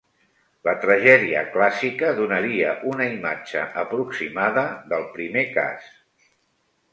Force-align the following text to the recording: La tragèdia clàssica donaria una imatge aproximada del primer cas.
La 0.67 0.71
tragèdia 0.85 1.43
clàssica 1.57 2.09
donaria 2.19 2.71
una 2.93 3.07
imatge 3.17 3.61
aproximada 3.83 4.65
del 4.95 5.07
primer 5.19 5.45
cas. 5.61 5.93